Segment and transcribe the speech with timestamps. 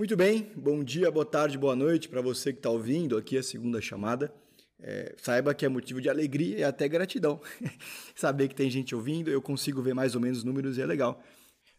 [0.00, 3.42] Muito bem, bom dia, boa tarde, boa noite para você que está ouvindo aqui a
[3.42, 4.32] segunda chamada.
[4.82, 7.38] É, saiba que é motivo de alegria e até gratidão.
[8.16, 10.86] Saber que tem gente ouvindo, eu consigo ver mais ou menos os números e é
[10.86, 11.22] legal.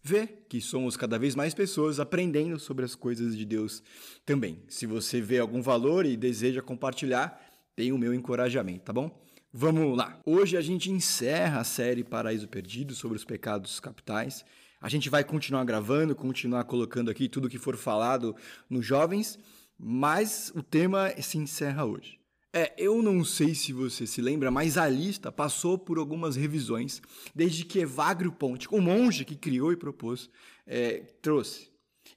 [0.03, 3.81] Ver que somos cada vez mais pessoas aprendendo sobre as coisas de Deus
[4.23, 4.61] também.
[4.67, 7.43] Se você vê algum valor e deseja compartilhar,
[7.75, 9.19] tem o meu encorajamento, tá bom?
[9.51, 10.21] Vamos lá.
[10.23, 14.45] Hoje a gente encerra a série Paraíso Perdido sobre os pecados capitais.
[14.81, 18.35] A gente vai continuar gravando, continuar colocando aqui tudo que for falado
[18.67, 19.37] nos jovens,
[19.77, 22.19] mas o tema se encerra hoje.
[22.51, 26.99] É, eu não sei se você se lembra, mas a lista passou por algumas revisões
[27.33, 30.31] desde que Evagrio Ponte, o monge que criou e propôs,
[30.65, 31.69] é, trouxe.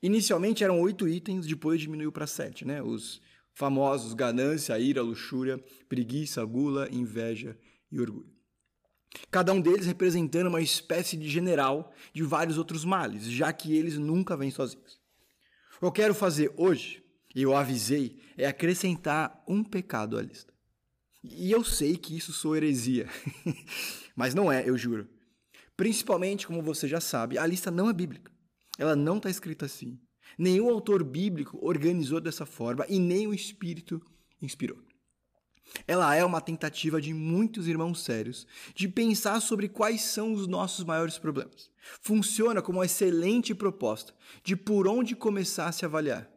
[0.02, 2.82] Inicialmente eram oito itens, depois diminuiu para sete, né?
[2.82, 3.20] Os
[3.52, 7.56] famosos ganância, ira, luxúria, preguiça, gula, inveja
[7.92, 8.33] e orgulho.
[9.30, 13.96] Cada um deles representando uma espécie de general de vários outros males, já que eles
[13.96, 14.98] nunca vêm sozinhos.
[15.76, 20.52] O que eu quero fazer hoje, e eu avisei, é acrescentar um pecado à lista.
[21.22, 23.08] E eu sei que isso sou heresia,
[24.14, 25.08] mas não é, eu juro.
[25.76, 28.30] Principalmente, como você já sabe, a lista não é bíblica.
[28.78, 29.98] Ela não está escrita assim.
[30.38, 34.00] Nenhum autor bíblico organizou dessa forma e nem o Espírito
[34.40, 34.78] inspirou.
[35.86, 40.84] Ela é uma tentativa de muitos irmãos sérios de pensar sobre quais são os nossos
[40.84, 41.70] maiores problemas.
[42.00, 46.30] Funciona como uma excelente proposta de por onde começar a se avaliar.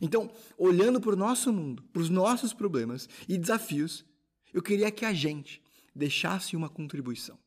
[0.00, 4.04] Então, olhando para o nosso mundo, para os nossos problemas e desafios,
[4.52, 5.62] eu queria que a gente
[5.94, 7.38] deixasse uma contribuição.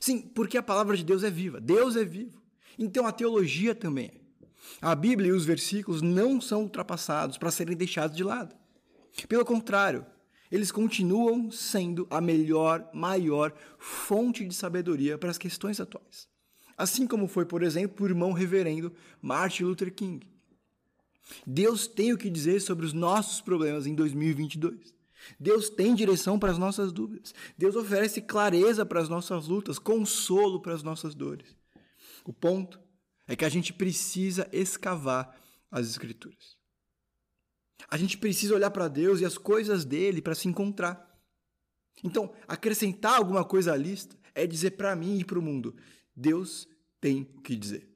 [0.00, 2.42] Sim, porque a palavra de Deus é viva, Deus é vivo.
[2.78, 4.24] Então a teologia também é.
[4.80, 8.54] A Bíblia e os versículos não são ultrapassados para serem deixados de lado.
[9.28, 10.04] Pelo contrário,
[10.50, 16.28] eles continuam sendo a melhor, maior fonte de sabedoria para as questões atuais.
[16.76, 18.92] Assim como foi, por exemplo, o irmão reverendo
[19.22, 20.26] Martin Luther King.
[21.46, 24.92] Deus tem o que dizer sobre os nossos problemas em 2022.
[25.40, 27.34] Deus tem direção para as nossas dúvidas.
[27.56, 31.56] Deus oferece clareza para as nossas lutas, consolo para as nossas dores.
[32.24, 32.78] O ponto
[33.26, 35.34] é que a gente precisa escavar
[35.70, 36.56] as Escrituras.
[37.88, 41.12] A gente precisa olhar para Deus e as coisas dele para se encontrar.
[42.02, 45.76] Então, acrescentar alguma coisa à lista é dizer para mim e para o mundo:
[46.14, 46.68] Deus
[47.00, 47.88] tem o que dizer.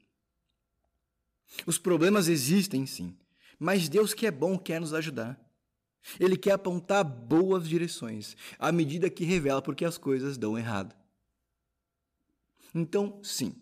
[1.66, 3.16] Os problemas existem, sim,
[3.58, 5.38] mas Deus que é bom quer nos ajudar.
[6.18, 10.94] Ele quer apontar boas direções à medida que revela porque as coisas dão errado.
[12.74, 13.54] Então, sim,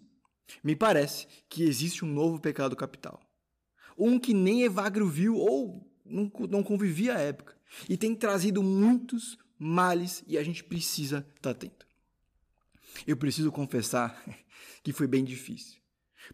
[0.63, 3.21] me parece que existe um novo pecado capital.
[3.97, 7.57] Um que nem Evagrio viu ou não, não convivia à época.
[7.89, 11.87] E tem trazido muitos males e a gente precisa estar tá atento.
[13.07, 14.23] Eu preciso confessar
[14.83, 15.81] que foi bem difícil.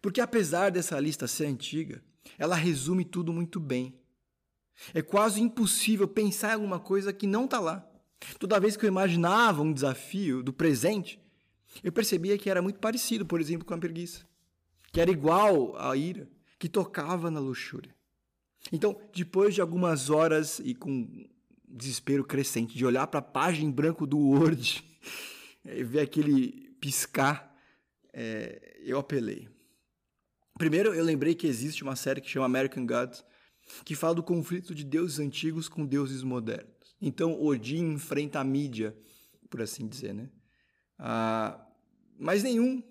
[0.00, 2.02] Porque apesar dessa lista ser antiga,
[2.38, 3.94] ela resume tudo muito bem.
[4.94, 7.86] É quase impossível pensar em alguma coisa que não está lá.
[8.38, 11.20] Toda vez que eu imaginava um desafio do presente,
[11.82, 14.26] eu percebia que era muito parecido, por exemplo, com a preguiça,
[14.92, 16.28] que era igual à ira,
[16.58, 17.94] que tocava na luxúria.
[18.70, 21.26] Então, depois de algumas horas e com
[21.66, 24.84] desespero crescente de olhar para a página em branco do Word
[25.64, 27.54] e ver aquele piscar,
[28.12, 29.48] é, eu apelei.
[30.58, 33.24] Primeiro, eu lembrei que existe uma série que chama American Gods,
[33.84, 36.72] que fala do conflito de deuses antigos com deuses modernos.
[37.00, 38.96] Então, Odin enfrenta a mídia,
[39.48, 40.28] por assim dizer, né?
[40.98, 41.66] Ah,
[42.18, 42.82] mas nenhum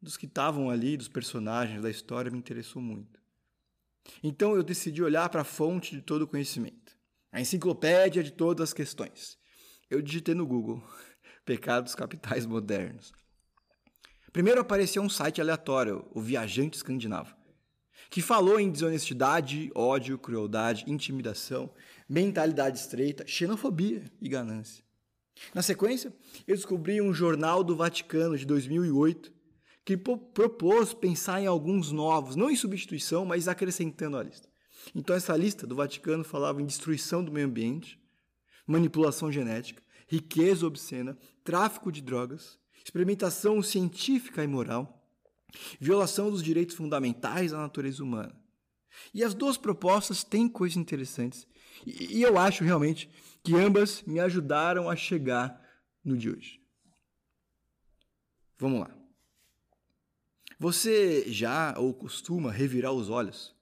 [0.00, 3.11] dos que estavam ali, dos personagens da história, me interessou muito.
[4.22, 6.96] Então eu decidi olhar para a fonte de todo o conhecimento,
[7.30, 9.38] a enciclopédia de todas as questões.
[9.90, 10.82] Eu digitei no Google
[11.44, 13.12] pecados capitais modernos.
[14.32, 17.34] Primeiro apareceu um site aleatório, o Viajante Escandinavo,
[18.08, 21.70] que falou em desonestidade, ódio, crueldade, intimidação,
[22.08, 24.82] mentalidade estreita, xenofobia e ganância.
[25.54, 26.12] Na sequência,
[26.46, 29.31] eu descobri um jornal do Vaticano de 2008
[29.84, 34.48] que propôs pensar em alguns novos, não em substituição, mas acrescentando à lista.
[34.94, 38.00] Então, essa lista do Vaticano falava em destruição do meio ambiente,
[38.66, 45.04] manipulação genética, riqueza obscena, tráfico de drogas, experimentação científica e moral,
[45.80, 48.34] violação dos direitos fundamentais da natureza humana.
[49.14, 51.46] E as duas propostas têm coisas interessantes,
[51.86, 53.10] e eu acho realmente
[53.42, 55.60] que ambas me ajudaram a chegar
[56.04, 56.60] no de hoje.
[58.58, 59.01] Vamos lá.
[60.62, 63.52] Você já ou costuma revirar os olhos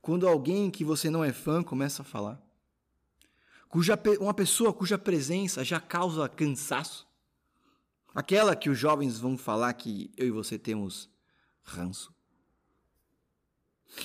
[0.00, 2.40] quando alguém que você não é fã começa a falar?
[3.68, 7.08] Cuja, uma pessoa cuja presença já causa cansaço?
[8.14, 11.10] Aquela que os jovens vão falar que eu e você temos
[11.60, 12.14] ranço?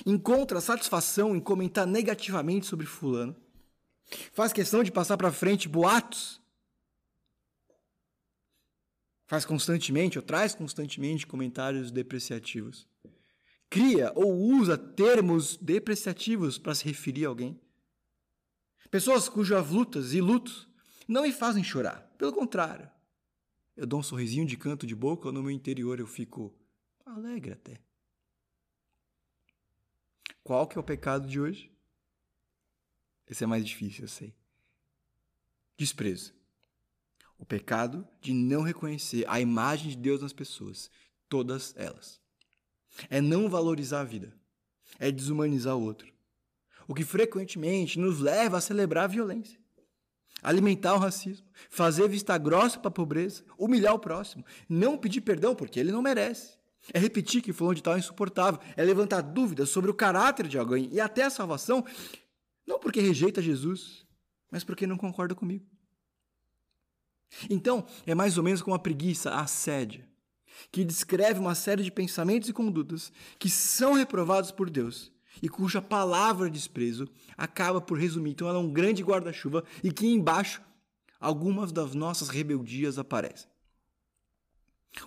[0.03, 3.35] encontra satisfação em comentar negativamente sobre Fulano,
[4.33, 6.38] faz questão de passar para frente boatos,
[9.29, 12.87] faz constantemente ou traz constantemente comentários depreciativos,
[13.69, 17.61] cria ou usa termos depreciativos para se referir a alguém.
[18.89, 20.67] Pessoas cujas lutas e lutos
[21.07, 22.89] não me fazem chorar, pelo contrário.
[23.77, 26.51] Eu dou um sorrisinho de canto de boca, no meu interior eu fico
[27.05, 27.79] alegre até.
[30.43, 31.71] Qual que é o pecado de hoje?
[33.27, 34.33] Esse é mais difícil, eu sei.
[35.77, 36.38] Desprezo.
[37.39, 40.91] O pecado de não reconhecer a imagem de Deus nas pessoas,
[41.29, 42.19] todas elas.
[43.09, 44.33] É não valorizar a vida.
[44.99, 46.11] É desumanizar o outro.
[46.87, 49.59] O que frequentemente nos leva a celebrar a violência.
[50.41, 55.55] Alimentar o racismo, fazer vista grossa para a pobreza, humilhar o próximo, não pedir perdão
[55.55, 56.57] porque ele não merece.
[56.93, 60.57] É repetir que fulano de tal é insuportável, é levantar dúvidas sobre o caráter de
[60.57, 61.85] alguém e até a salvação,
[62.65, 64.05] não porque rejeita Jesus,
[64.49, 65.65] mas porque não concorda comigo.
[67.49, 70.07] Então, é mais ou menos como a preguiça, a assédia,
[70.71, 75.11] que descreve uma série de pensamentos e condutas que são reprovados por Deus
[75.41, 78.31] e cuja palavra desprezo acaba por resumir.
[78.31, 80.61] Então, ela é um grande guarda-chuva e que embaixo
[81.19, 83.49] algumas das nossas rebeldias aparecem.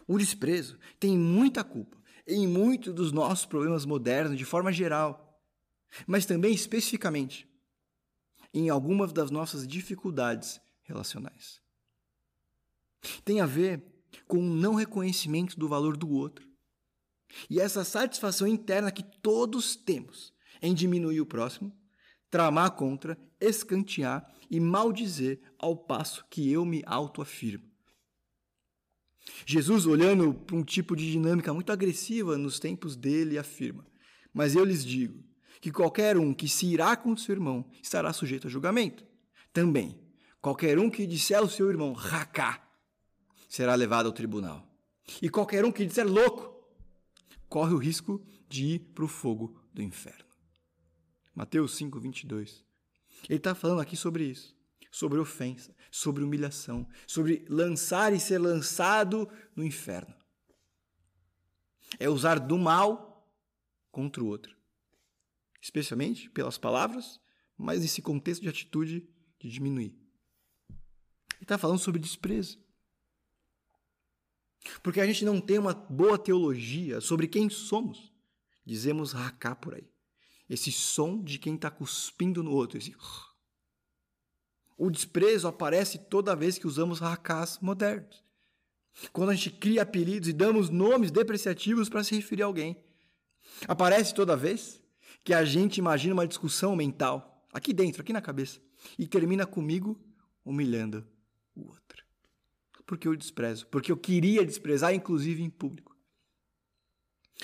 [0.06, 1.96] O desprezo tem muita culpa
[2.26, 5.40] em muitos dos nossos problemas modernos de forma geral,
[6.06, 7.48] mas também especificamente
[8.54, 11.61] em algumas das nossas dificuldades relacionais.
[13.24, 13.82] Tem a ver
[14.26, 16.52] com o não reconhecimento do valor do outro
[17.48, 21.72] e essa satisfação interna que todos temos em diminuir o próximo,
[22.30, 27.64] tramar contra, escantear e maldizer ao passo que eu me autoafirmo.
[29.46, 33.86] Jesus, olhando para um tipo de dinâmica muito agressiva nos tempos dele, afirma:
[34.32, 35.22] Mas eu lhes digo
[35.60, 39.04] que qualquer um que se irá contra o seu irmão estará sujeito a julgamento.
[39.52, 40.00] Também,
[40.40, 42.68] qualquer um que disser ao seu irmão, racá,
[43.52, 44.66] será levado ao tribunal.
[45.20, 46.66] E qualquer um que disser louco,
[47.48, 50.24] corre o risco de ir para o fogo do inferno.
[51.34, 52.64] Mateus 5, 22.
[53.28, 54.56] Ele está falando aqui sobre isso
[54.92, 59.26] sobre ofensa, sobre humilhação, sobre lançar e ser lançado
[59.56, 60.14] no inferno.
[61.98, 63.26] É usar do mal
[63.90, 64.54] contra o outro.
[65.62, 67.18] Especialmente pelas palavras,
[67.56, 69.08] mas nesse contexto de atitude
[69.38, 69.96] de diminuir.
[70.68, 72.61] Ele está falando sobre desprezo.
[74.82, 78.12] Porque a gente não tem uma boa teologia sobre quem somos.
[78.64, 79.90] Dizemos racá por aí.
[80.48, 82.94] Esse som de quem está cuspindo no outro, esse
[84.76, 88.24] o desprezo aparece toda vez que usamos racás modernos.
[89.12, 92.76] Quando a gente cria apelidos e damos nomes depreciativos para se referir a alguém.
[93.68, 94.82] Aparece toda vez
[95.22, 98.60] que a gente imagina uma discussão mental, aqui dentro, aqui na cabeça,
[98.98, 100.00] e termina comigo
[100.44, 101.06] humilhando
[101.54, 102.04] o outro.
[102.92, 105.96] Porque eu desprezo, porque eu queria desprezar, inclusive em público.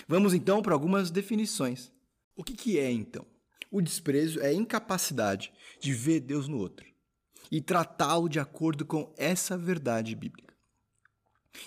[0.07, 1.91] Vamos então para algumas definições.
[2.37, 3.25] O que, que é então?
[3.71, 5.51] O desprezo é a incapacidade
[5.81, 6.87] de ver Deus no outro
[7.51, 10.55] e tratá-lo de acordo com essa verdade bíblica.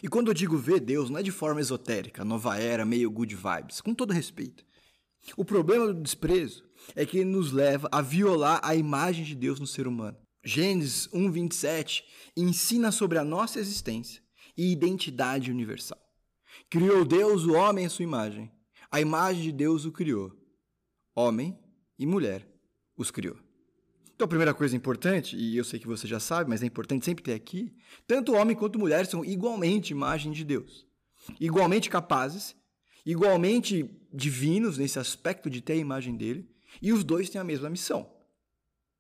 [0.04, 3.36] E quando eu digo ver Deus, não é de forma esotérica, nova era, meio good
[3.36, 4.64] vibes, com todo respeito.
[5.36, 6.64] O problema do desprezo
[6.96, 10.21] é que ele nos leva a violar a imagem de Deus no ser humano.
[10.44, 12.04] Gênesis 1:27
[12.36, 14.22] ensina sobre a nossa existência
[14.58, 16.00] e identidade universal.
[16.70, 18.52] Criou Deus o homem à sua imagem.
[18.90, 20.36] A imagem de Deus o criou.
[21.16, 21.58] Homem
[21.98, 22.48] e mulher
[22.98, 23.38] os criou.
[24.14, 27.06] Então, a primeira coisa importante, e eu sei que você já sabe, mas é importante
[27.06, 27.74] sempre ter aqui:
[28.06, 30.86] tanto homem quanto mulher são igualmente imagem de Deus,
[31.40, 32.56] igualmente capazes,
[33.06, 36.50] igualmente divinos nesse aspecto de ter a imagem dele,
[36.82, 38.12] e os dois têm a mesma missão.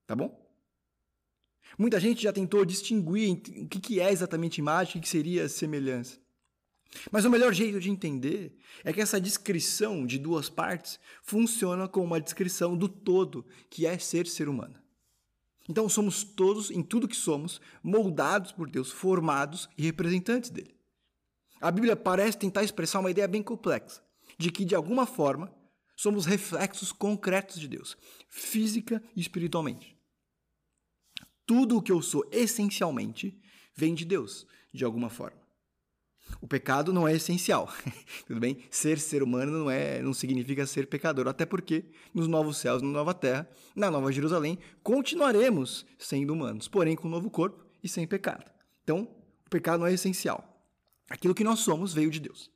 [0.07, 0.40] Tá bom?
[1.77, 6.19] Muita gente já tentou distinguir o que é exatamente imagem e o que seria semelhança.
[7.09, 12.05] Mas o melhor jeito de entender é que essa descrição de duas partes funciona como
[12.05, 14.75] uma descrição do todo que é ser ser humano.
[15.69, 20.75] Então somos todos, em tudo que somos, moldados por Deus, formados e representantes dele.
[21.61, 24.01] A Bíblia parece tentar expressar uma ideia bem complexa,
[24.37, 25.53] de que, de alguma forma,
[25.95, 27.95] somos reflexos concretos de Deus,
[28.27, 29.95] física e espiritualmente.
[31.51, 33.37] Tudo o que eu sou, essencialmente,
[33.75, 35.37] vem de Deus, de alguma forma.
[36.39, 37.67] O pecado não é essencial,
[38.25, 38.59] tudo bem?
[38.71, 42.87] Ser ser humano não é, não significa ser pecador, até porque nos novos céus, na
[42.87, 48.07] nova terra, na nova Jerusalém, continuaremos sendo humanos, porém com um novo corpo e sem
[48.07, 48.49] pecado.
[48.85, 49.09] Então,
[49.45, 50.65] o pecado não é essencial.
[51.09, 52.49] Aquilo que nós somos veio de Deus.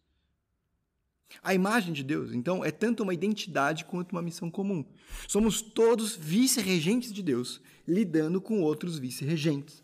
[1.41, 4.85] A imagem de Deus, então, é tanto uma identidade quanto uma missão comum.
[5.27, 9.83] Somos todos vice-regentes de Deus, lidando com outros vice-regentes.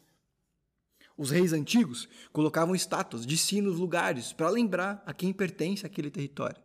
[1.18, 6.10] Os reis antigos colocavam estátuas de si nos lugares para lembrar a quem pertence aquele
[6.10, 6.62] território.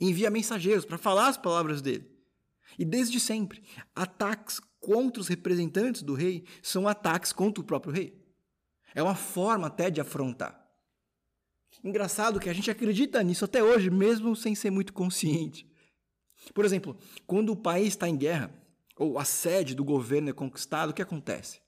[0.00, 2.10] Envia mensageiros para falar as palavras dele.
[2.78, 3.62] E desde sempre,
[3.94, 8.18] ataques contra os representantes do rei são ataques contra o próprio rei.
[8.94, 10.57] É uma forma até de afrontar.
[11.82, 15.66] Engraçado que a gente acredita nisso até hoje, mesmo sem ser muito consciente.
[16.52, 18.52] Por exemplo, quando o país está em guerra,
[18.96, 21.60] ou a sede do governo é conquistada, o que acontece?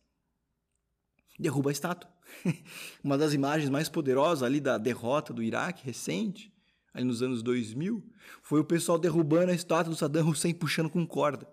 [1.39, 2.11] Derruba a estátua.
[3.03, 6.53] Uma das imagens mais poderosas ali da derrota do Iraque recente,
[6.93, 8.05] ali nos anos 2000,
[8.43, 11.49] foi o pessoal derrubando a estátua do Saddam Hussein puxando com corda.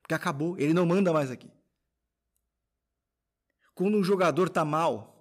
[0.00, 1.50] Porque acabou, ele não manda mais aqui.
[3.74, 5.15] Quando um jogador tá mal,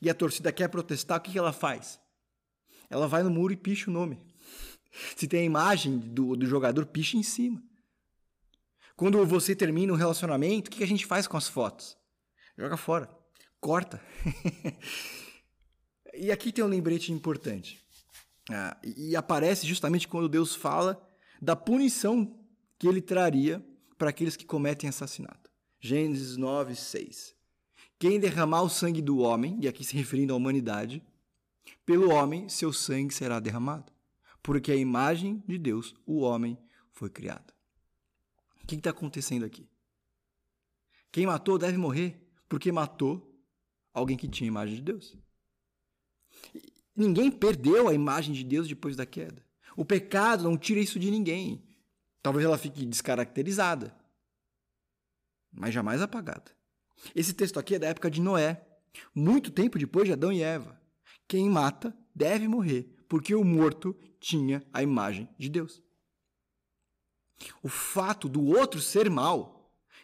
[0.00, 2.00] e a torcida quer protestar, o que ela faz?
[2.88, 4.20] Ela vai no muro e picha o nome.
[5.16, 7.62] Se tem a imagem do, do jogador, picha em cima.
[8.96, 11.96] Quando você termina um relacionamento, o que a gente faz com as fotos?
[12.56, 13.10] Joga fora.
[13.60, 14.00] Corta.
[16.14, 17.84] e aqui tem um lembrete importante.
[18.50, 21.02] Ah, e aparece justamente quando Deus fala
[21.42, 22.38] da punição
[22.78, 23.64] que ele traria
[23.98, 25.50] para aqueles que cometem assassinato.
[25.78, 27.35] Gênesis 9, 6.
[27.98, 31.02] Quem derramar o sangue do homem, e aqui se referindo à humanidade,
[31.84, 33.92] pelo homem seu sangue será derramado,
[34.42, 36.58] porque a imagem de Deus, o homem,
[36.92, 37.52] foi criado.
[38.62, 39.68] O que está acontecendo aqui?
[41.10, 43.34] Quem matou deve morrer, porque matou
[43.92, 45.16] alguém que tinha a imagem de Deus.
[46.94, 49.44] Ninguém perdeu a imagem de Deus depois da queda.
[49.76, 51.62] O pecado não tira isso de ninguém.
[52.22, 53.96] Talvez ela fique descaracterizada,
[55.52, 56.55] mas jamais apagada.
[57.14, 58.64] Esse texto aqui é da época de Noé,
[59.14, 60.80] muito tempo depois de Adão e Eva.
[61.28, 65.82] Quem mata deve morrer, porque o morto tinha a imagem de Deus.
[67.62, 69.56] O fato do outro ser mal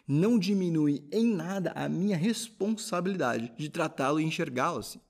[0.07, 5.01] não diminui em nada a minha responsabilidade de tratá-lo e enxergá-lo assim.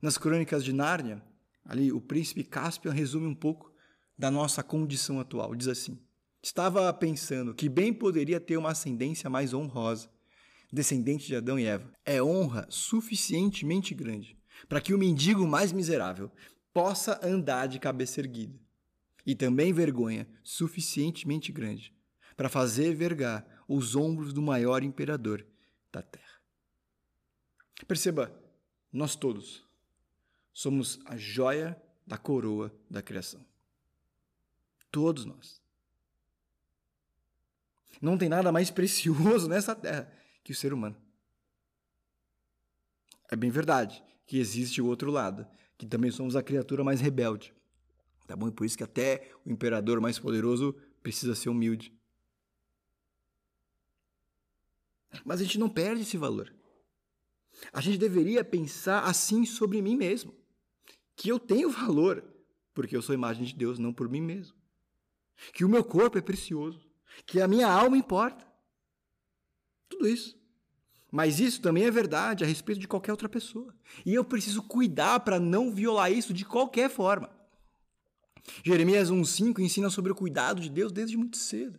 [0.00, 1.22] Nas crônicas de Nárnia,
[1.64, 3.72] ali o príncipe Caspian resume um pouco
[4.16, 5.54] da nossa condição atual.
[5.54, 5.98] Diz assim:
[6.42, 10.10] Estava pensando que bem poderia ter uma ascendência mais honrosa
[10.72, 16.30] descendente de Adão e Eva, é honra suficientemente grande para que o mendigo mais miserável
[16.72, 18.58] possa andar de cabeça erguida,
[19.26, 21.94] e também vergonha suficientemente grande
[22.36, 25.46] para fazer vergar os ombros do maior imperador
[25.92, 26.40] da terra.
[27.86, 28.32] Perceba,
[28.92, 29.66] nós todos
[30.52, 33.44] somos a joia da coroa da criação.
[34.90, 35.60] Todos nós.
[38.00, 40.10] Não tem nada mais precioso nessa terra
[40.42, 40.96] que o ser humano.
[43.30, 47.54] É bem verdade que existe o outro lado, que também somos a criatura mais rebelde.
[48.26, 48.48] Tá bom?
[48.48, 51.92] E por isso que até o imperador mais poderoso precisa ser humilde.
[55.24, 56.54] Mas a gente não perde esse valor.
[57.72, 60.34] A gente deveria pensar assim sobre mim mesmo.
[61.16, 62.24] Que eu tenho valor,
[62.72, 64.56] porque eu sou imagem de Deus, não por mim mesmo.
[65.52, 66.80] Que o meu corpo é precioso.
[67.26, 68.49] Que a minha alma importa.
[69.90, 70.40] Tudo isso.
[71.10, 73.74] Mas isso também é verdade a respeito de qualquer outra pessoa.
[74.06, 77.28] E eu preciso cuidar para não violar isso de qualquer forma.
[78.64, 81.78] Jeremias 1,5 ensina sobre o cuidado de Deus desde muito cedo.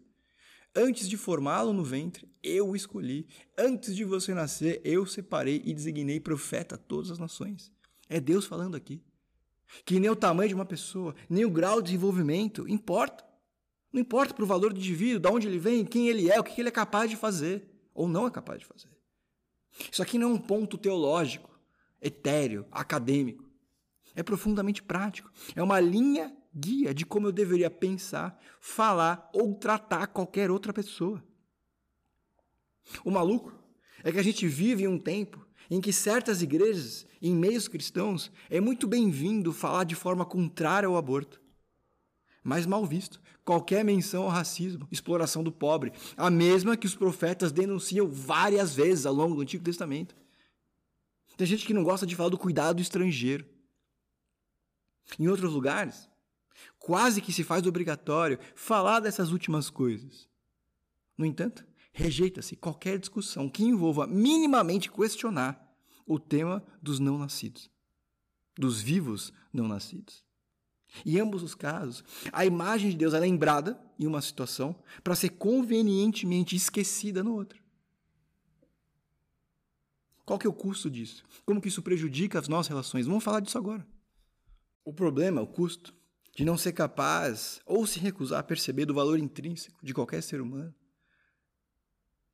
[0.75, 3.27] Antes de formá-lo no ventre, eu o escolhi.
[3.57, 7.71] Antes de você nascer, eu separei e designei profeta a todas as nações.
[8.09, 9.01] É Deus falando aqui.
[9.85, 13.25] Que nem o tamanho de uma pessoa, nem o grau de desenvolvimento importa.
[13.91, 16.43] Não importa para o valor do indivíduo, de onde ele vem, quem ele é, o
[16.43, 18.89] que ele é capaz de fazer ou não é capaz de fazer.
[19.91, 21.49] Isso aqui não é um ponto teológico,
[22.01, 23.49] etéreo, acadêmico.
[24.15, 25.31] É profundamente prático.
[25.55, 31.23] É uma linha guia de como eu deveria pensar, falar ou tratar qualquer outra pessoa.
[33.05, 33.53] O maluco
[34.03, 38.29] é que a gente vive em um tempo em que certas igrejas, em meios cristãos,
[38.49, 41.40] é muito bem-vindo falar de forma contrária ao aborto
[42.43, 43.21] mas mal visto.
[43.43, 49.05] Qualquer menção ao racismo, exploração do pobre, a mesma que os profetas denunciam várias vezes
[49.05, 50.15] ao longo do Antigo Testamento.
[51.37, 53.45] Tem gente que não gosta de falar do cuidado do estrangeiro.
[55.19, 56.09] Em outros lugares,
[56.77, 60.29] quase que se faz obrigatório falar dessas últimas coisas.
[61.17, 65.67] No entanto, rejeita-se qualquer discussão que envolva minimamente questionar
[66.05, 67.69] o tema dos não nascidos,
[68.57, 70.23] dos vivos não nascidos.
[71.05, 75.29] Em ambos os casos, a imagem de Deus é lembrada em uma situação para ser
[75.29, 77.61] convenientemente esquecida no outro.
[80.25, 81.23] Qual que é o custo disso?
[81.45, 83.05] Como que isso prejudica as nossas relações?
[83.05, 83.85] Vamos falar disso agora.
[84.83, 85.93] O problema é o custo
[86.35, 90.41] de não ser capaz ou se recusar a perceber do valor intrínseco de qualquer ser
[90.41, 90.73] humano.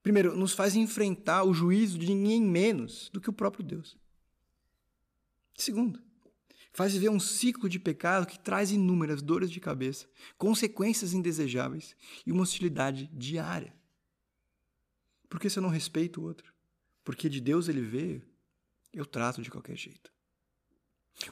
[0.03, 3.97] Primeiro, nos faz enfrentar o juízo de ninguém menos do que o próprio Deus.
[5.55, 5.99] Segundo,
[6.77, 10.05] faz viver um ciclo de pecado que traz inúmeras dores de cabeça,
[10.37, 13.73] consequências indesejáveis e uma hostilidade diária.
[15.27, 16.53] Porque se eu não respeito o outro?
[17.03, 18.21] Porque de Deus ele veio,
[18.93, 20.13] eu trato de qualquer jeito.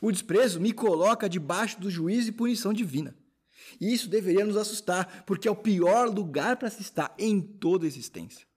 [0.02, 3.16] O desprezo me coloca debaixo do juízo e punição divina.
[3.80, 7.86] E isso deveria nos assustar, porque é o pior lugar para se estar em toda
[7.86, 8.48] a existência.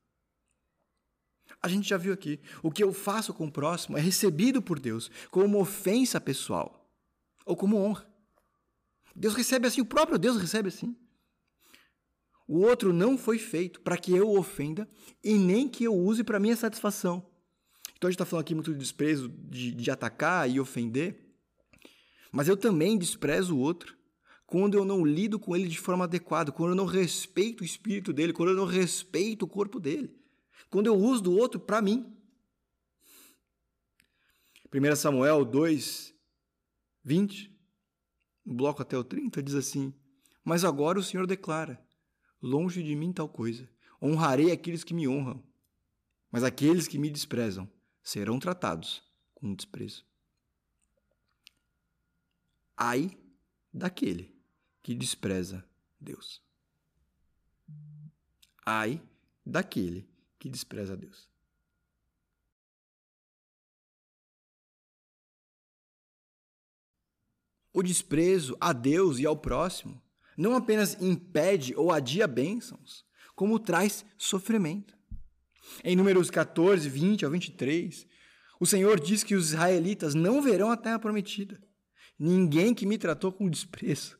[1.61, 4.81] A gente já viu aqui, o que eu faço com o próximo é recebido por
[4.81, 6.78] Deus como uma ofensa pessoal
[7.49, 8.07] ou como honra.
[9.17, 10.95] Deus recebe assim, o próprio Deus recebe assim.
[12.47, 14.89] O outro não foi feito para que eu o ofenda
[15.25, 17.27] e nem que eu use para minha satisfação.
[17.97, 21.35] Então a gente está falando aqui muito de desprezo, de, de atacar e ofender,
[22.31, 23.97] mas eu também desprezo o outro
[24.47, 28.13] quando eu não lido com ele de forma adequada, quando eu não respeito o espírito
[28.13, 30.15] dele, quando eu não respeito o corpo dele,
[30.71, 32.15] quando eu uso do outro para mim.
[34.73, 36.15] 1 Samuel 2,
[37.09, 37.51] 20,
[38.45, 39.95] no bloco até o 30, diz assim:
[40.45, 41.83] Mas agora o Senhor declara:
[42.41, 43.67] Longe de mim tal coisa.
[44.01, 45.43] Honrarei aqueles que me honram,
[46.31, 47.69] mas aqueles que me desprezam
[48.03, 49.03] serão tratados
[49.35, 50.07] com desprezo.
[52.77, 53.19] Ai
[53.73, 54.39] daquele
[54.83, 55.67] que despreza
[55.99, 56.43] Deus.
[58.65, 59.03] Ai
[59.45, 60.07] daquele
[60.39, 61.27] que despreza Deus.
[67.79, 70.03] O desprezo a Deus e ao próximo
[70.37, 73.05] não apenas impede ou adia bênçãos,
[73.37, 74.99] como traz sofrimento.
[75.85, 78.05] Em Números 14, 20 ao 23,
[78.59, 81.63] o Senhor diz que os israelitas não verão a terra prometida.
[82.19, 84.19] Ninguém que me tratou com desprezo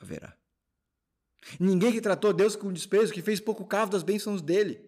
[0.00, 0.36] haverá.
[1.60, 4.84] Ninguém que tratou Deus com desprezo, que fez pouco caso das bênçãos dele,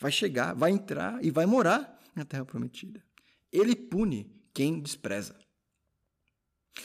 [0.00, 3.04] vai chegar, vai entrar e vai morar na terra prometida.
[3.52, 5.36] Ele pune quem despreza.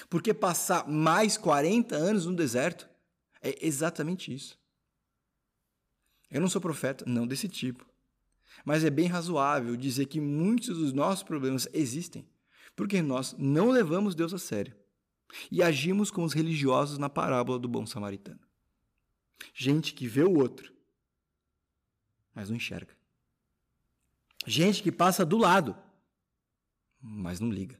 [0.09, 2.89] Porque passar mais 40 anos no deserto
[3.41, 4.59] é exatamente isso.
[6.29, 7.85] Eu não sou profeta, não desse tipo.
[8.63, 12.27] Mas é bem razoável dizer que muitos dos nossos problemas existem
[12.75, 14.75] porque nós não levamos Deus a sério
[15.51, 18.39] e agimos como os religiosos na parábola do bom samaritano.
[19.53, 20.73] Gente que vê o outro,
[22.33, 22.95] mas não enxerga.
[24.45, 25.75] Gente que passa do lado,
[26.99, 27.79] mas não liga.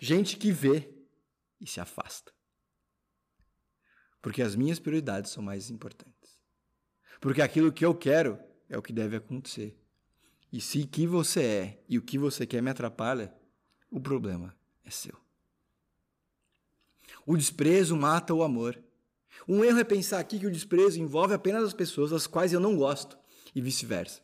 [0.00, 0.92] Gente que vê
[1.60, 2.32] e se afasta.
[4.20, 6.38] Porque as minhas prioridades são mais importantes.
[7.20, 8.38] Porque aquilo que eu quero
[8.68, 9.78] é o que deve acontecer.
[10.52, 13.32] E se que você é e o que você quer me atrapalha,
[13.90, 15.16] o problema é seu.
[17.26, 18.82] O desprezo mata o amor.
[19.46, 22.60] Um erro é pensar aqui que o desprezo envolve apenas as pessoas das quais eu
[22.60, 23.18] não gosto
[23.54, 24.22] e vice-versa.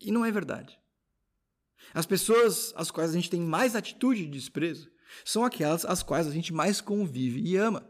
[0.00, 0.78] E não é verdade.
[1.94, 4.90] As pessoas às quais a gente tem mais atitude de desprezo
[5.24, 7.88] são aquelas às quais a gente mais convive e ama.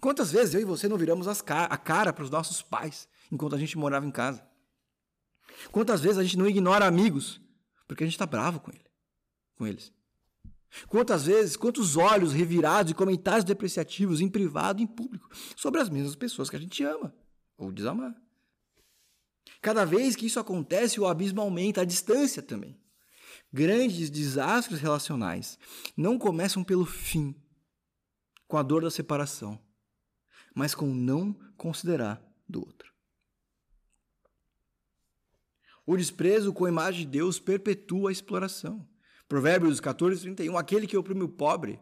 [0.00, 3.58] Quantas vezes eu e você não viramos a cara para os nossos pais enquanto a
[3.58, 4.44] gente morava em casa?
[5.70, 7.40] Quantas vezes a gente não ignora amigos
[7.86, 8.84] porque a gente está bravo com ele,
[9.56, 9.92] com eles?
[10.88, 15.88] Quantas vezes, quantos olhos revirados e comentários depreciativos em privado e em público sobre as
[15.88, 17.14] mesmas pessoas que a gente ama
[17.56, 18.14] ou desamar?
[19.60, 22.80] Cada vez que isso acontece, o abismo aumenta, a distância também.
[23.52, 25.58] Grandes desastres relacionais
[25.96, 27.34] não começam pelo fim,
[28.48, 29.60] com a dor da separação,
[30.54, 32.92] mas com não considerar do outro.
[35.84, 38.88] O desprezo com a imagem de Deus perpetua a exploração.
[39.28, 40.56] Provérbios 14, 31.
[40.56, 41.80] Aquele que oprime o pobre,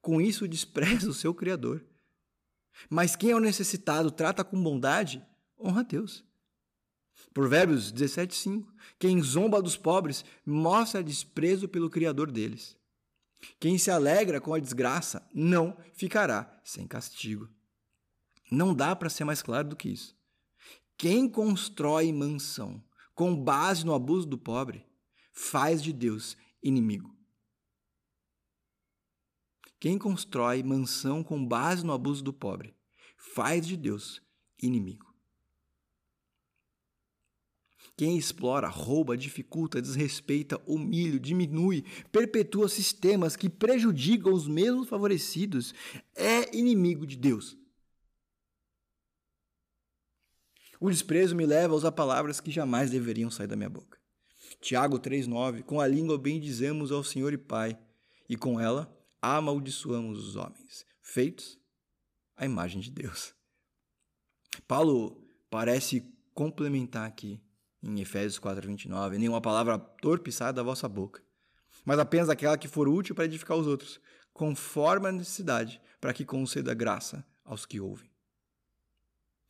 [0.00, 1.84] com isso despreza o seu Criador.
[2.88, 5.24] Mas quem é o necessitado trata com bondade,
[5.58, 6.27] honra a Deus.
[7.32, 8.74] Provérbios 17, 5.
[8.98, 12.76] Quem zomba dos pobres mostra desprezo pelo Criador deles.
[13.60, 17.48] Quem se alegra com a desgraça não ficará sem castigo.
[18.50, 20.16] Não dá para ser mais claro do que isso.
[20.96, 22.82] Quem constrói mansão
[23.18, 24.86] com base no abuso do pobre,
[25.32, 27.18] faz de Deus inimigo.
[29.80, 32.76] Quem constrói mansão com base no abuso do pobre,
[33.16, 34.22] faz de Deus
[34.62, 35.07] inimigo.
[37.98, 45.74] Quem explora, rouba, dificulta, desrespeita, humilha, diminui, perpetua sistemas que prejudicam os mesmos favorecidos,
[46.14, 47.58] é inimigo de Deus.
[50.78, 53.98] O desprezo me leva a usar palavras que jamais deveriam sair da minha boca.
[54.60, 57.76] Tiago 3,9: Com a língua bendizemos ao Senhor e Pai,
[58.28, 61.58] e com ela amaldiçoamos os homens, feitos
[62.36, 63.34] à imagem de Deus.
[64.68, 67.42] Paulo parece complementar aqui
[67.82, 71.22] em Efésios 4:29, nenhuma palavra torpe saia da vossa boca,
[71.84, 74.00] mas apenas aquela que for útil para edificar os outros,
[74.32, 78.10] conforme a necessidade, para que conceda graça aos que ouvem.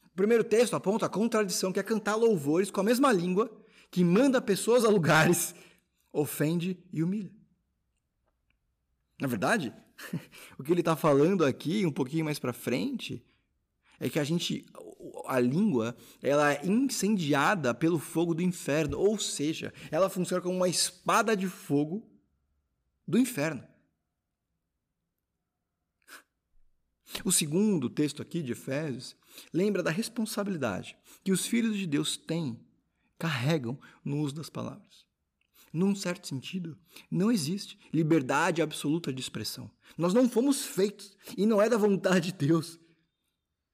[0.06, 3.50] O primeiro texto aponta a contradição que é cantar louvores com a mesma língua
[3.90, 5.54] que manda pessoas a lugares,
[6.12, 7.32] ofende e humilha.
[9.20, 9.72] Na verdade,
[10.58, 13.24] o que ele está falando aqui, um pouquinho mais para frente,
[13.98, 14.64] é que a gente,
[15.28, 20.68] a língua, ela é incendiada pelo fogo do inferno, ou seja, ela funciona como uma
[20.68, 22.08] espada de fogo
[23.06, 23.62] do inferno.
[27.24, 29.16] O segundo texto aqui de Efésios
[29.52, 32.58] lembra da responsabilidade que os filhos de Deus têm,
[33.18, 35.06] carregam no uso das palavras.
[35.72, 36.78] Num certo sentido,
[37.10, 39.70] não existe liberdade absoluta de expressão.
[39.96, 42.78] Nós não fomos feitos e não é da vontade de Deus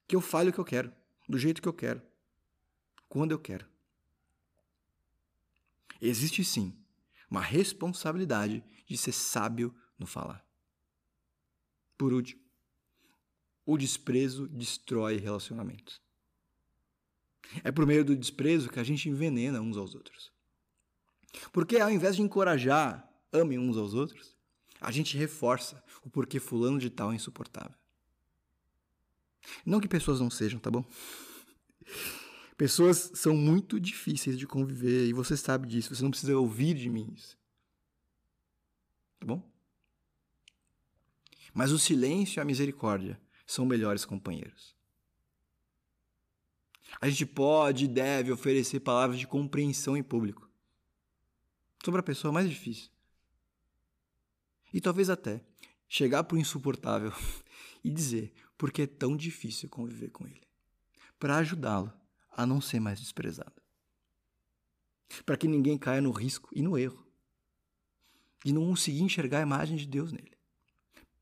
[0.06, 0.92] que eu fale o que eu quero,
[1.28, 2.02] do jeito que eu quero,
[3.08, 3.66] quando eu quero.
[6.00, 6.76] Existe sim
[7.30, 10.44] uma responsabilidade de ser sábio no falar.
[11.96, 12.42] Por último,
[13.64, 16.00] o desprezo destrói relacionamentos.
[17.62, 20.32] É por meio do desprezo que a gente envenena uns aos outros.
[21.52, 24.36] Porque ao invés de encorajar, amem uns aos outros,
[24.80, 27.76] a gente reforça o porquê fulano de tal é insuportável.
[29.64, 30.84] Não que pessoas não sejam, tá bom?
[32.56, 36.88] Pessoas são muito difíceis de conviver e você sabe disso, você não precisa ouvir de
[36.88, 37.36] mim isso.
[39.18, 39.42] Tá bom?
[41.52, 44.74] Mas o silêncio e a misericórdia são melhores companheiros.
[47.00, 50.48] A gente pode e deve oferecer palavras de compreensão em público
[51.84, 52.90] sobre a pessoa mais difícil.
[54.72, 55.44] E talvez até
[55.88, 57.12] chegar para o insuportável
[57.82, 58.32] e dizer
[58.64, 60.40] por que é tão difícil conviver com ele,
[61.18, 61.92] para ajudá-lo
[62.30, 63.60] a não ser mais desprezado.
[65.26, 67.06] Para que ninguém caia no risco e no erro
[68.42, 70.32] de não conseguir enxergar a imagem de Deus nele.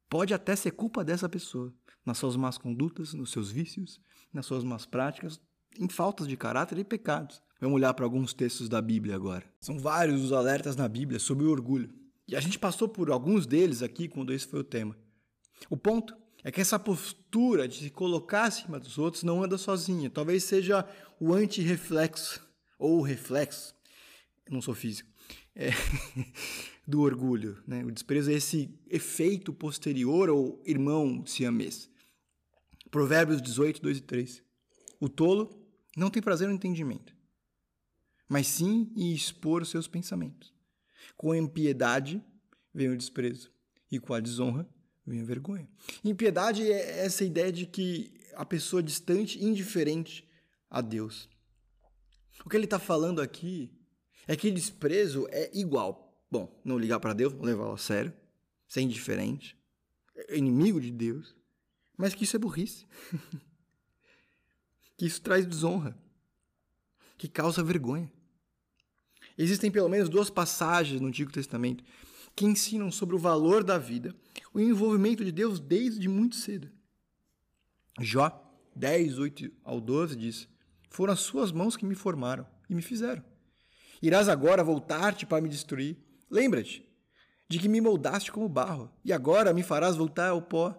[0.09, 1.75] Pode até ser culpa dessa pessoa,
[2.07, 4.01] nas suas más condutas, nos seus vícios,
[4.33, 5.41] nas suas más práticas,
[5.81, 7.43] em faltas de caráter e pecados.
[7.61, 9.53] Vamos olhar para alguns textos da Bíblia agora.
[9.61, 11.93] São vários os alertas na Bíblia sobre o orgulho.
[12.29, 14.97] E a gente passou por alguns deles aqui quando esse foi o tema.
[15.69, 20.11] O ponto é que essa postura de se colocar acima dos outros não anda sozinha.
[20.11, 20.87] Talvez seja
[21.21, 22.45] o anti-reflexo,
[22.79, 23.75] ou o reflexo,
[24.51, 25.09] não sou físico,
[25.55, 25.71] é,
[26.87, 27.63] do orgulho.
[27.67, 27.85] Né?
[27.85, 31.89] O desprezo é esse efeito posterior ou irmão siamês.
[32.91, 34.43] Provérbios 18, 2 e 3.
[35.01, 35.65] O tolo
[35.97, 37.15] não tem prazer no entendimento,
[38.29, 40.53] mas sim em expor os seus pensamentos.
[41.17, 42.23] Com a impiedade
[42.75, 43.51] vem o desprezo,
[43.91, 44.69] e com a desonra
[45.07, 45.69] vem a vergonha.
[46.05, 50.29] Impiedade é essa ideia de que a pessoa é distante, indiferente
[50.71, 51.29] a Deus.
[52.45, 53.71] O que ele está falando aqui
[54.27, 56.13] é que desprezo é igual.
[56.31, 58.13] Bom, não ligar para Deus, não levá-lo a sério,
[58.67, 59.57] ser indiferente,
[60.17, 61.35] é inimigo de Deus,
[61.97, 62.87] mas que isso é burrice.
[64.97, 65.97] que isso traz desonra,
[67.19, 68.11] que causa vergonha.
[69.37, 71.85] Existem pelo menos duas passagens no Antigo Testamento
[72.35, 74.15] que ensinam sobre o valor da vida,
[74.53, 76.71] o envolvimento de Deus desde muito cedo.
[78.01, 78.43] Jó
[78.75, 80.49] 10, 8 ao 12 diz:
[80.89, 83.23] Foram as suas mãos que me formaram e me fizeram.
[84.01, 85.97] Irás agora voltar-te para me destruir.
[86.31, 86.89] Lembra-te
[87.49, 90.75] de que me moldaste como barro, e agora me farás voltar ao pó.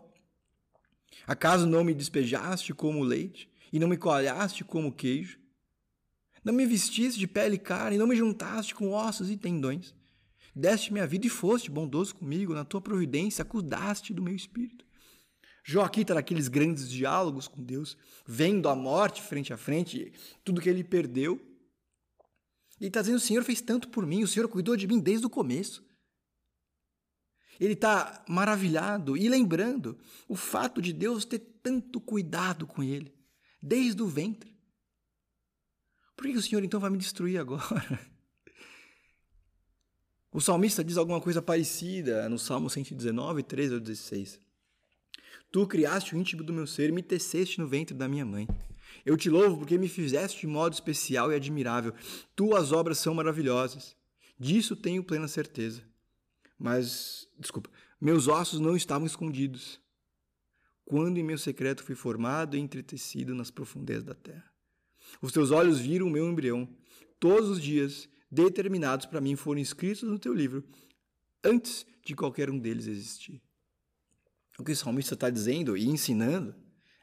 [1.28, 5.38] Acaso não me despejaste como leite, e não me coalhaste como queijo?
[6.44, 9.94] Não me vestiste de pele e carne, e não me juntaste com ossos e tendões?
[10.56, 14.86] Deste minha vida e foste bondoso comigo, na tua providência cuidaste do meu espírito.
[15.64, 20.12] Joaquim está naqueles grandes diálogos com Deus, vendo a morte frente a frente,
[20.44, 21.42] tudo que ele perdeu.
[22.80, 25.26] Ele está dizendo: O Senhor fez tanto por mim, o Senhor cuidou de mim desde
[25.26, 25.84] o começo.
[27.60, 33.16] Ele está maravilhado e lembrando o fato de Deus ter tanto cuidado com ele,
[33.62, 34.54] desde o ventre.
[36.16, 38.13] Por que o Senhor então vai me destruir agora?
[40.34, 44.40] O salmista diz alguma coisa parecida no Salmo 119, 13 ao 16.
[45.52, 48.48] Tu criaste o íntimo do meu ser e me teceste no ventre da minha mãe.
[49.06, 51.94] Eu te louvo porque me fizeste de modo especial e admirável.
[52.36, 53.96] Tuas obras são maravilhosas.
[54.40, 55.84] Disso tenho plena certeza.
[56.58, 57.70] Mas, desculpa,
[58.02, 59.80] meus ossos não estavam escondidos.
[60.84, 64.52] Quando em meu secreto fui formado e entretecido nas profundezas da terra.
[65.22, 66.68] Os teus olhos viram o meu embrião.
[67.20, 70.64] Todos os dias determinados para mim foram escritos no teu livro,
[71.44, 73.42] antes de qualquer um deles existir.
[74.58, 76.56] O que o salmista está dizendo e ensinando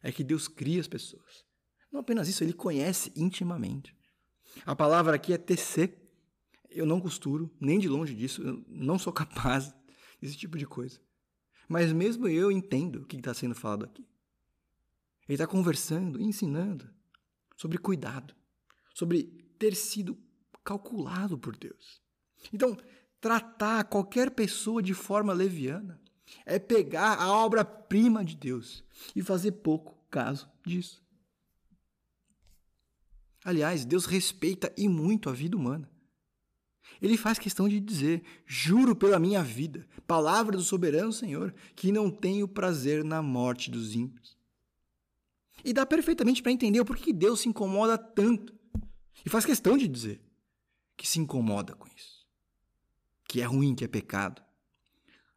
[0.03, 1.45] é que Deus cria as pessoas.
[1.91, 3.95] Não apenas isso, ele conhece intimamente.
[4.65, 5.97] A palavra aqui é tecer.
[6.69, 9.75] Eu não costuro, nem de longe disso, eu não sou capaz
[10.21, 11.01] desse tipo de coisa.
[11.69, 14.07] Mas mesmo eu entendo o que está sendo falado aqui.
[15.29, 16.89] Ele está conversando, ensinando
[17.57, 18.35] sobre cuidado,
[18.95, 19.25] sobre
[19.59, 20.19] ter sido
[20.65, 22.01] calculado por Deus.
[22.53, 22.77] Então,
[23.21, 26.01] tratar qualquer pessoa de forma leviana
[26.47, 31.03] é pegar a obra-prima de Deus e fazer pouco caso disso.
[33.45, 35.91] Aliás, Deus respeita e muito a vida humana.
[37.01, 42.11] Ele faz questão de dizer: Juro pela minha vida, palavra do soberano Senhor, que não
[42.11, 44.37] tenho prazer na morte dos ímpios.
[45.65, 48.55] E dá perfeitamente para entender o porquê Deus se incomoda tanto.
[49.25, 50.21] E faz questão de dizer
[51.01, 52.27] que se incomoda com isso.
[53.27, 54.43] Que é ruim, que é pecado.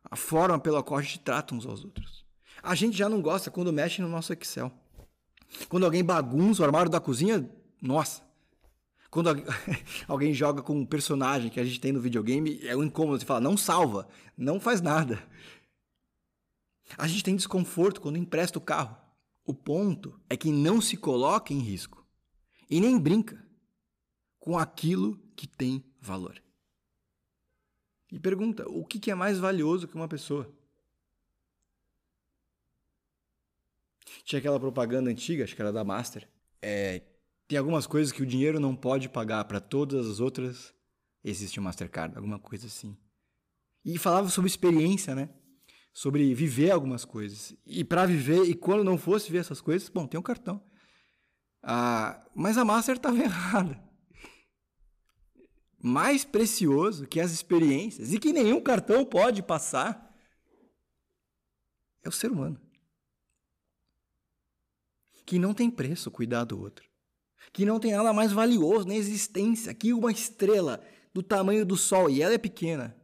[0.03, 2.25] A forma pela qual a gente trata uns aos outros.
[2.61, 4.69] A gente já não gosta quando mexe no nosso Excel.
[5.69, 7.49] Quando alguém bagunça o armário da cozinha,
[7.81, 8.21] nossa.
[9.09, 9.29] Quando
[10.05, 13.21] alguém joga com um personagem que a gente tem no videogame, é um incômodo.
[13.21, 15.25] Você fala, não salva, não faz nada.
[16.97, 18.97] A gente tem desconforto quando empresta o carro.
[19.45, 22.05] O ponto é que não se coloca em risco
[22.69, 23.41] e nem brinca
[24.41, 26.41] com aquilo que tem valor.
[28.11, 30.47] E pergunta: o que é mais valioso que uma pessoa?
[34.23, 36.29] Tinha aquela propaganda antiga, acho que era da Master.
[36.61, 37.01] É,
[37.47, 40.73] tem algumas coisas que o dinheiro não pode pagar, para todas as outras
[41.23, 42.95] existe o Mastercard, alguma coisa assim.
[43.83, 45.29] E falava sobre experiência, né?
[45.91, 47.55] Sobre viver algumas coisas.
[47.65, 50.63] E para viver, e quando não fosse ver essas coisas, bom, tem um cartão.
[51.61, 53.82] Ah, mas a Master estava errada
[55.85, 60.15] mais precioso que as experiências e que nenhum cartão pode passar
[62.01, 62.57] é o ser humano.
[65.25, 66.89] Que não tem preço cuidar do outro.
[67.51, 70.81] Que não tem nada mais valioso na existência que uma estrela
[71.13, 72.95] do tamanho do Sol, e ela é pequena,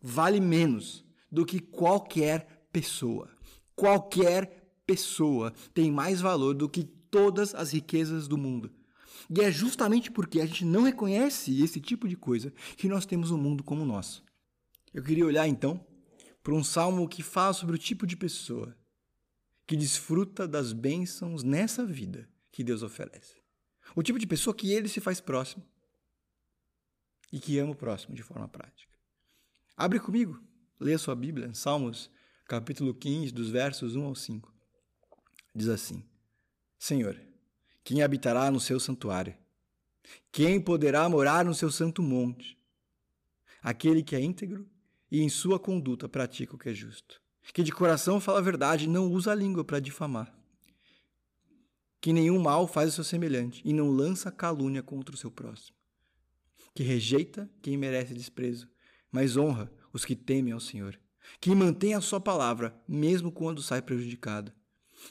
[0.00, 3.30] vale menos do que qualquer pessoa.
[3.74, 8.77] Qualquer pessoa tem mais valor do que todas as riquezas do mundo.
[9.28, 13.30] E é justamente porque a gente não reconhece esse tipo de coisa que nós temos
[13.30, 14.24] um mundo como o nosso.
[14.92, 15.84] Eu queria olhar então
[16.42, 18.76] para um salmo que fala sobre o tipo de pessoa
[19.66, 23.36] que desfruta das bênçãos nessa vida que Deus oferece.
[23.94, 25.62] O tipo de pessoa que ele se faz próximo
[27.30, 28.90] e que ama o próximo de forma prática.
[29.76, 30.42] Abre comigo,
[30.80, 32.10] leia sua Bíblia, Salmos,
[32.46, 34.52] capítulo 15, dos versos 1 ao 5.
[35.54, 36.02] Diz assim:
[36.78, 37.20] Senhor,
[37.88, 39.34] quem habitará no seu santuário?
[40.30, 42.58] Quem poderá morar no seu santo monte?
[43.62, 44.68] Aquele que é íntegro
[45.10, 47.18] e em sua conduta pratica o que é justo.
[47.50, 50.30] Que de coração fala a verdade e não usa a língua para difamar.
[51.98, 55.74] Que nenhum mal faz o seu semelhante e não lança calúnia contra o seu próximo.
[56.74, 58.68] Que rejeita quem merece desprezo,
[59.10, 61.00] mas honra os que temem ao Senhor.
[61.40, 64.52] Que mantém a sua palavra, mesmo quando sai prejudicado.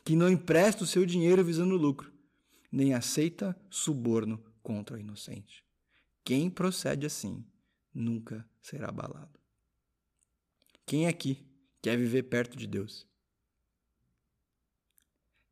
[0.05, 2.15] Que não empresta o seu dinheiro visando lucro,
[2.71, 5.63] nem aceita suborno contra o inocente.
[6.23, 7.45] Quem procede assim
[7.93, 9.39] nunca será abalado.
[10.85, 11.45] Quem aqui
[11.81, 13.07] quer viver perto de Deus?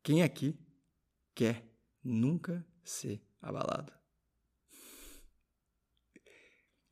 [0.02, 0.58] Quem aqui
[1.34, 1.66] quer
[2.02, 3.92] nunca ser abalado?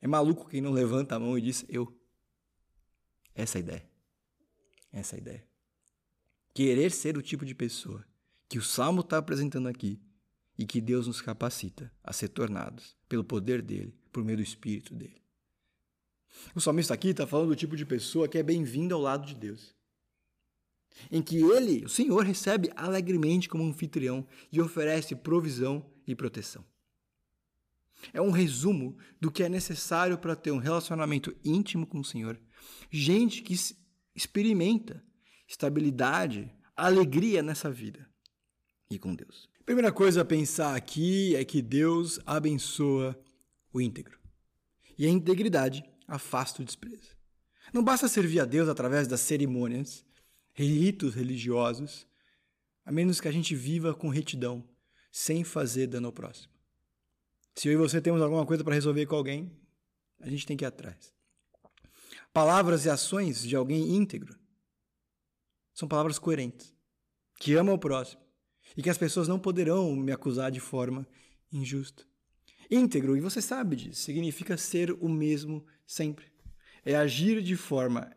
[0.01, 1.99] É maluco quem não levanta a mão e diz eu.
[3.33, 3.91] Essa é a ideia.
[4.91, 5.47] Essa é a ideia.
[6.53, 8.05] Querer ser o tipo de pessoa
[8.47, 9.99] que o Salmo está apresentando aqui
[10.57, 14.93] e que Deus nos capacita a ser tornados pelo poder dele, por meio do Espírito
[14.93, 15.21] dele.
[16.53, 19.35] O salmista aqui está falando do tipo de pessoa que é bem-vinda ao lado de
[19.35, 19.73] Deus.
[21.11, 26.63] Em que ele, o Senhor, recebe alegremente como anfitrião e oferece provisão e proteção.
[28.13, 32.39] É um resumo do que é necessário para ter um relacionamento íntimo com o Senhor.
[32.89, 33.55] Gente que
[34.13, 35.03] experimenta
[35.47, 38.09] estabilidade, alegria nessa vida
[38.89, 39.49] e com Deus.
[39.65, 43.19] Primeira coisa a pensar aqui é que Deus abençoa
[43.73, 44.19] o íntegro.
[44.95, 47.17] E a integridade afasta o desprezo.
[47.73, 50.05] Não basta servir a Deus através das cerimônias,
[50.53, 52.05] ritos religiosos,
[52.85, 54.63] a menos que a gente viva com retidão,
[55.11, 56.53] sem fazer dano ao próximo.
[57.55, 59.51] Se eu e você temos alguma coisa para resolver com alguém,
[60.19, 61.11] a gente tem que ir atrás.
[62.31, 64.37] Palavras e ações de alguém íntegro
[65.73, 66.71] são palavras coerentes,
[67.39, 68.24] que ama o próximo
[68.75, 71.07] e que as pessoas não poderão me acusar de forma
[71.51, 72.03] injusta.
[72.69, 76.25] Íntegro, e você sabe disso, significa ser o mesmo sempre.
[76.83, 78.11] É agir de forma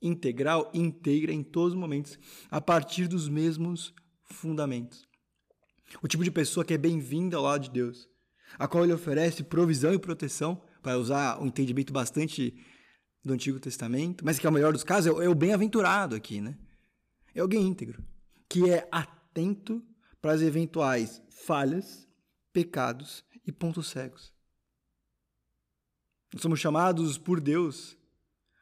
[0.00, 2.18] integral, integra em todos os momentos,
[2.50, 3.94] a partir dos mesmos
[4.24, 5.06] fundamentos.
[6.02, 8.08] O tipo de pessoa que é bem-vinda ao lado de Deus,
[8.58, 12.54] a qual ele oferece provisão e proteção, para usar um entendimento bastante
[13.24, 16.56] do Antigo Testamento, mas que é o melhor dos casos, é o bem-aventurado aqui, né?
[17.34, 18.04] É alguém íntegro,
[18.48, 19.15] que é atento
[20.20, 22.08] para as eventuais falhas,
[22.52, 24.32] pecados e pontos cegos.
[26.32, 27.96] Nós somos chamados por Deus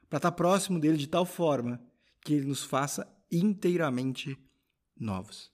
[0.08, 1.80] para estar próximo dele de tal forma
[2.20, 4.38] que ele nos faça inteiramente
[4.96, 5.52] novos.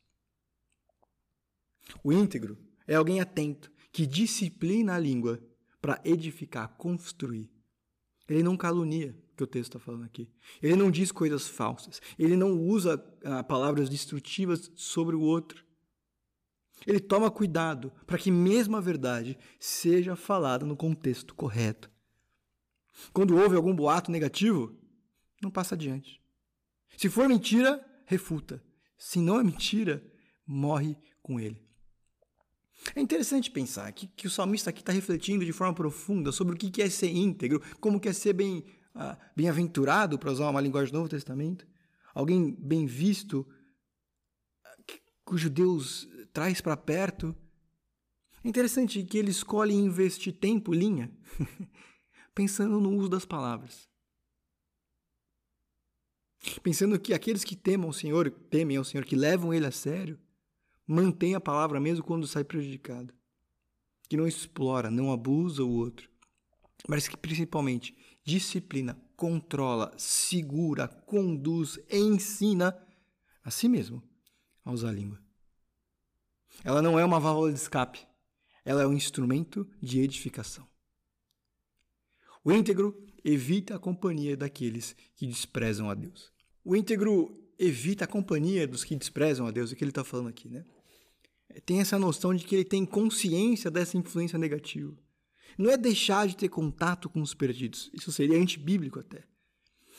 [2.05, 5.43] O íntegro é alguém atento que disciplina a língua
[5.81, 7.51] para edificar, construir.
[8.29, 10.29] Ele não calunia, que o texto está falando aqui.
[10.63, 12.01] Ele não diz coisas falsas.
[12.19, 15.65] Ele não usa ah, palavras destrutivas sobre o outro.
[16.87, 21.91] Ele toma cuidado para que mesmo a verdade seja falada no contexto correto.
[23.13, 24.79] Quando houve algum boato negativo,
[25.43, 26.21] não passa adiante.
[26.97, 28.63] Se for mentira, refuta.
[28.99, 30.05] Se não é mentira,
[30.47, 31.71] morre com ele.
[32.95, 36.59] É interessante pensar que, que o salmista aqui está refletindo de forma profunda sobre o
[36.59, 40.93] que é ser íntegro, como que é ser bem, ah, bem-aventurado, para usar uma linguagem
[40.93, 41.67] do Novo Testamento,
[42.15, 43.47] alguém bem visto,
[45.25, 47.35] cujo Deus traz para perto.
[48.43, 51.11] É interessante que ele escolhe investir tempo, linha,
[52.35, 53.89] pensando no uso das palavras.
[56.63, 60.19] Pensando que aqueles que temam o Senhor, temem ao Senhor, que levam ele a sério,
[60.87, 63.13] mantém a palavra mesmo quando sai prejudicado.
[64.09, 66.11] Que não explora, não abusa o outro,
[66.89, 67.95] mas que principalmente
[68.31, 72.77] disciplina, controla, segura, conduz, ensina
[73.43, 74.03] a si mesmo
[74.65, 75.21] a usar a língua.
[76.63, 78.07] Ela não é uma válvula de escape,
[78.65, 80.65] ela é um instrumento de edificação.
[82.45, 86.33] O íntegro evita a companhia daqueles que desprezam a Deus.
[86.65, 90.05] O íntegro evita a companhia dos que desprezam a Deus, é o que ele está
[90.05, 90.65] falando aqui, né?
[91.67, 94.97] tem essa noção de que ele tem consciência dessa influência negativa.
[95.61, 99.25] Não é deixar de ter contato com os perdidos, isso seria antibíblico até.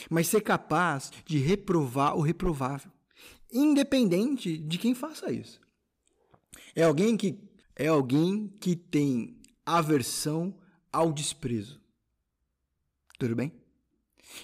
[0.09, 2.91] Mas ser capaz de reprovar o reprovável,
[3.53, 5.61] independente de quem faça isso.
[6.73, 7.37] É alguém que
[7.75, 10.59] é alguém que tem aversão
[10.91, 11.79] ao desprezo.
[13.19, 13.53] Tudo bem?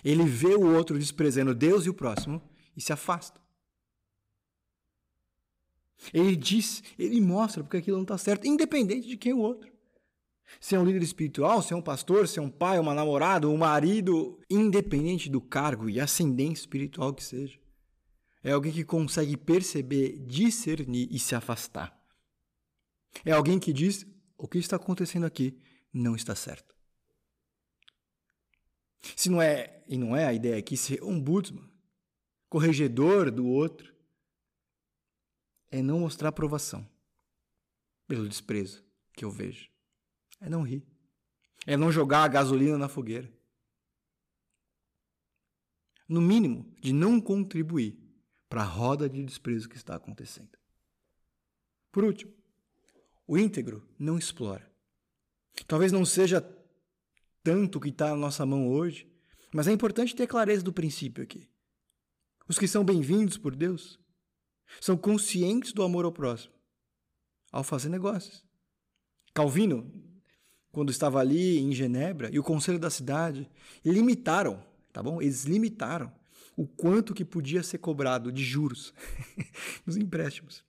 [0.06, 3.42] Ele vê o outro desprezando Deus e o próximo e se afasta.
[6.14, 9.77] Ele diz, ele mostra porque aquilo não está certo, independente de quem é o outro.
[10.60, 13.48] Se é um líder espiritual, se é um pastor, se é um pai, uma namorada,
[13.48, 17.60] um marido, independente do cargo e ascendência espiritual que seja.
[18.44, 21.98] É alguém que consegue perceber, discernir e se afastar.
[23.26, 24.06] É alguém que diz:
[24.38, 25.60] o que está acontecendo aqui
[25.94, 26.76] não está certo.
[29.16, 31.70] Se não é, e não é a ideia aqui ser ombudsman,
[32.50, 33.94] corregedor do outro,
[35.70, 36.88] é não mostrar aprovação
[38.08, 38.84] pelo desprezo
[39.14, 39.70] que eu vejo.
[40.39, 40.86] É não rir.
[41.65, 43.32] É não jogar a gasolina na fogueira.
[46.08, 47.97] No mínimo, de não contribuir
[48.47, 50.58] para a roda de desprezo que está acontecendo.
[51.91, 52.34] Por último,
[53.28, 54.71] o íntegro não explora.
[55.67, 56.41] Talvez não seja
[57.43, 59.12] tanto o que está na nossa mão hoje,
[59.54, 61.50] mas é importante ter clareza do princípio aqui.
[62.47, 64.00] Os que são bem-vindos por Deus
[64.80, 66.58] são conscientes do amor ao próximo
[67.52, 68.43] ao fazer negócios.
[69.34, 69.91] Calvino,
[70.78, 73.50] quando estava ali em Genebra, e o conselho da cidade
[73.84, 74.63] limitaram,
[74.94, 75.20] tá bom?
[75.20, 76.12] Eles limitaram
[76.56, 78.94] o quanto que podia ser cobrado de juros
[79.88, 80.63] nos empréstimos.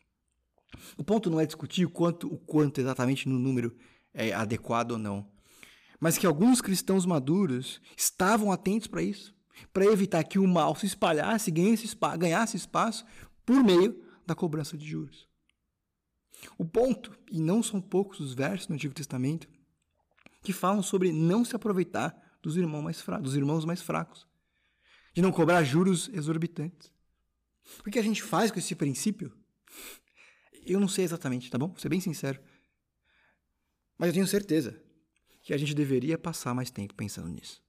[0.97, 3.77] O ponto não é discutir o quanto, o quanto exatamente no número
[4.15, 5.29] é adequado ou não,
[6.01, 9.35] mas que alguns cristãos maduros estavam atentos para isso,
[9.75, 13.05] para evitar que o mal se espalhasse, ganhasse espaço
[13.45, 15.29] por meio da cobrança de juros.
[16.57, 19.47] O ponto, e não são poucos os versos no Antigo Testamento,
[20.49, 24.27] que falam sobre não se aproveitar dos irmãos mais fracos, dos irmãos mais fracos,
[25.13, 26.91] de não cobrar juros exorbitantes.
[27.87, 29.31] O que a gente faz com esse princípio?
[30.65, 31.69] Eu não sei exatamente, tá bom?
[31.69, 32.41] Vou ser bem sincero.
[33.99, 34.83] Mas eu tenho certeza
[35.43, 37.63] que a gente deveria passar mais tempo pensando nisso.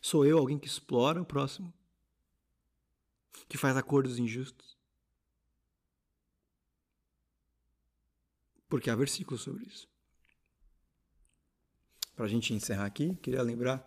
[0.00, 1.74] Sou eu alguém que explora o próximo?
[3.48, 4.71] que faz acordos injustos.
[8.72, 9.86] Porque há versículos sobre isso.
[12.16, 13.86] Para a gente encerrar aqui, queria lembrar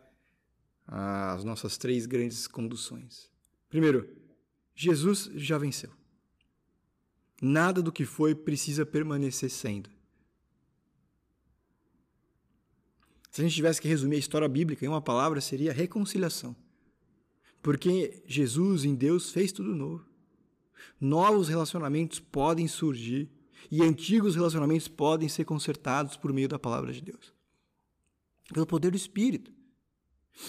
[0.86, 3.32] as nossas três grandes conduções.
[3.68, 4.08] Primeiro,
[4.76, 5.92] Jesus já venceu.
[7.42, 9.90] Nada do que foi precisa permanecer sendo.
[13.32, 16.56] Se a gente tivesse que resumir a história bíblica em uma palavra, seria reconciliação.
[17.60, 20.06] Porque Jesus em Deus fez tudo novo.
[21.02, 23.35] Novos relacionamentos podem surgir
[23.72, 27.34] e antigos relacionamentos podem ser consertados por meio da palavra de Deus.
[28.53, 29.51] Pelo poder do Espírito.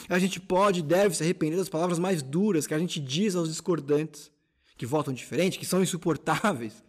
[0.08, 3.36] A gente pode e deve se arrepender das palavras mais duras que a gente diz
[3.36, 4.30] aos discordantes,
[4.76, 6.84] que votam diferente, que são insuportáveis.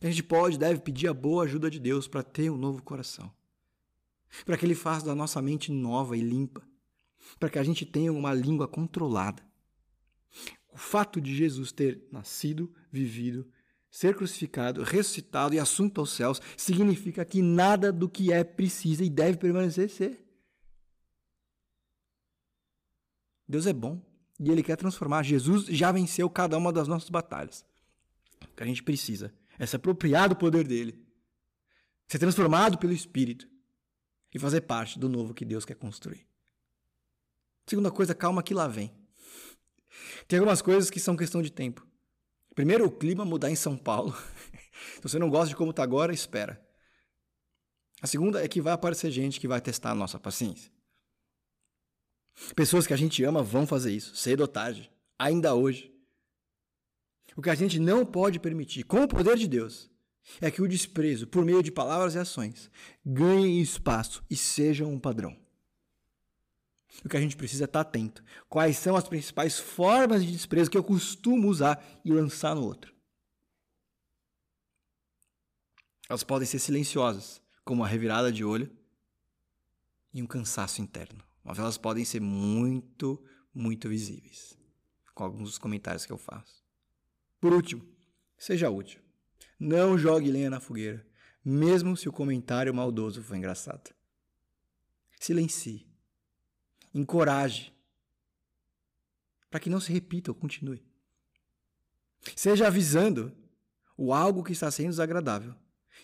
[0.00, 2.82] A gente pode e deve pedir a boa ajuda de Deus para ter um novo
[2.82, 3.32] coração
[4.44, 6.62] para que Ele faça da nossa mente nova e limpa,
[7.38, 9.42] para que a gente tenha uma língua controlada.
[10.72, 13.46] O fato de Jesus ter nascido, vivido,
[13.92, 19.10] ser crucificado, ressuscitado e assunto aos céus significa que nada do que é precisa e
[19.10, 20.18] deve permanecer ser.
[23.46, 24.02] Deus é bom
[24.40, 25.22] e Ele quer transformar.
[25.22, 27.66] Jesus já venceu cada uma das nossas batalhas.
[28.40, 31.06] O que a gente precisa é se apropriar do poder dele,
[32.08, 33.46] ser transformado pelo Espírito
[34.32, 36.26] e fazer parte do novo que Deus quer construir.
[37.66, 38.90] Segunda coisa, calma que lá vem.
[40.26, 41.86] Tem algumas coisas que são questão de tempo.
[42.54, 44.16] Primeiro, o clima mudar em São Paulo.
[44.96, 46.60] Se você não gosta de como está agora, espera.
[48.00, 50.70] A segunda é que vai aparecer gente que vai testar a nossa paciência.
[52.56, 55.92] Pessoas que a gente ama vão fazer isso, cedo ou tarde, ainda hoje.
[57.36, 59.90] O que a gente não pode permitir, com o poder de Deus,
[60.40, 62.70] é que o desprezo, por meio de palavras e ações,
[63.04, 65.36] ganhe espaço e seja um padrão.
[67.04, 68.22] O que a gente precisa é estar atento.
[68.48, 72.94] Quais são as principais formas de desprezo que eu costumo usar e lançar no outro?
[76.08, 78.70] Elas podem ser silenciosas, como a revirada de olho
[80.12, 81.24] e um cansaço interno.
[81.42, 83.22] Mas elas podem ser muito,
[83.54, 84.56] muito visíveis,
[85.14, 86.62] com alguns dos comentários que eu faço.
[87.40, 87.84] Por último,
[88.38, 89.00] seja útil.
[89.58, 91.04] Não jogue lenha na fogueira,
[91.44, 93.92] mesmo se o comentário maldoso for engraçado.
[95.18, 95.91] Silencie.
[96.94, 97.72] Encoraje.
[99.50, 100.82] Para que não se repita ou continue.
[102.36, 103.32] Seja avisando
[103.96, 105.54] o algo que está sendo desagradável.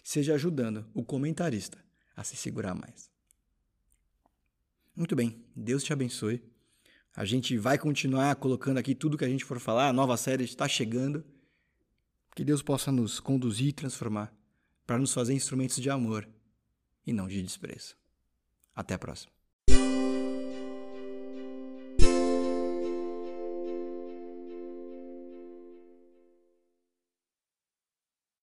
[0.03, 1.82] Seja ajudando o comentarista
[2.16, 3.11] a se segurar mais.
[4.95, 6.43] Muito bem, Deus te abençoe.
[7.14, 9.89] A gente vai continuar colocando aqui tudo que a gente for falar.
[9.89, 11.24] A nova série está chegando.
[12.34, 14.32] Que Deus possa nos conduzir e transformar
[14.86, 16.28] para nos fazer instrumentos de amor
[17.07, 17.97] e não de desprezo.
[18.74, 19.38] Até a próxima.